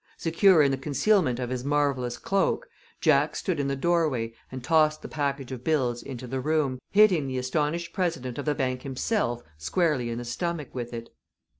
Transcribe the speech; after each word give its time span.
Secure 0.17 0.63
in 0.63 0.71
the 0.71 0.79
concealment 0.79 1.37
of 1.37 1.51
his 1.51 1.63
marvellous 1.63 2.17
cloak, 2.17 2.67
Jack 3.01 3.35
stood 3.35 3.59
in 3.59 3.67
the 3.67 3.75
doorway 3.75 4.33
and 4.51 4.63
tossed 4.63 5.03
the 5.03 5.07
package 5.07 5.51
of 5.51 5.63
bills 5.63 6.01
into 6.01 6.25
the 6.25 6.39
room, 6.39 6.79
hitting 6.89 7.27
the 7.27 7.37
astonished 7.37 7.93
president 7.93 8.39
of 8.39 8.45
the 8.45 8.55
bank 8.55 8.81
himself 8.81 9.43
squarely 9.59 10.09
in 10.09 10.17
the 10.17 10.25
stomach 10.25 10.73
with 10.73 10.91
it. 10.91 11.09